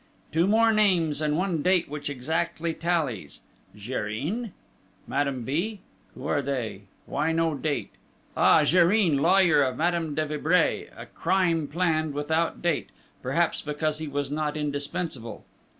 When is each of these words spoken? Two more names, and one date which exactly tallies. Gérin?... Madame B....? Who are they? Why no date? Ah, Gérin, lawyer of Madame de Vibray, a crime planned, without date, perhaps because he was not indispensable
Two 0.31 0.47
more 0.47 0.73
names, 0.73 1.21
and 1.21 1.37
one 1.37 1.61
date 1.61 1.87
which 1.87 2.09
exactly 2.09 2.73
tallies. 2.73 3.41
Gérin?... 3.77 4.49
Madame 5.05 5.43
B....? 5.43 5.81
Who 6.15 6.25
are 6.25 6.41
they? 6.41 6.85
Why 7.05 7.31
no 7.31 7.53
date? 7.53 7.91
Ah, 8.35 8.61
Gérin, 8.63 9.19
lawyer 9.19 9.61
of 9.61 9.77
Madame 9.77 10.15
de 10.15 10.25
Vibray, 10.25 10.89
a 10.97 11.05
crime 11.05 11.67
planned, 11.67 12.15
without 12.15 12.63
date, 12.63 12.89
perhaps 13.21 13.61
because 13.61 13.99
he 13.99 14.07
was 14.07 14.31
not 14.31 14.57
indispensable 14.57 15.45